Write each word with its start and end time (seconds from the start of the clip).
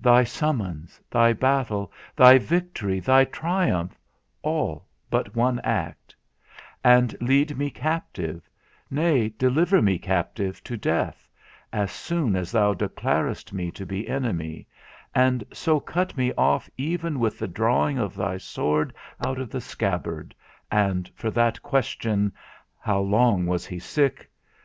Thy 0.00 0.24
summons, 0.24 1.00
thy 1.08 1.32
battle, 1.32 1.92
thy 2.16 2.38
victory, 2.38 2.98
thy 2.98 3.24
triumph, 3.24 3.96
all 4.42 4.84
but 5.10 5.36
one 5.36 5.60
act; 5.60 6.12
and 6.82 7.16
lead 7.20 7.56
me 7.56 7.70
captive, 7.70 8.50
nay, 8.90 9.28
deliver 9.28 9.80
me 9.80 9.96
captive 9.96 10.60
to 10.64 10.76
death, 10.76 11.30
as 11.72 11.92
soon 11.92 12.34
as 12.34 12.50
thou 12.50 12.74
declarest 12.74 13.52
me 13.52 13.70
to 13.70 13.86
be 13.86 14.08
enemy, 14.08 14.66
and 15.14 15.44
so 15.52 15.78
cut 15.78 16.16
me 16.16 16.32
off 16.32 16.68
even 16.76 17.20
with 17.20 17.38
the 17.38 17.46
drawing 17.46 17.96
of 17.96 18.16
thy 18.16 18.36
sword 18.36 18.92
out 19.24 19.38
of 19.38 19.50
the 19.50 19.60
scabbard, 19.60 20.34
and 20.68 21.08
for 21.14 21.30
that 21.30 21.62
question, 21.62 22.32
How 22.80 22.98
long 22.98 23.46
was 23.46 23.66
he 23.66 23.78
sick? 23.78 24.28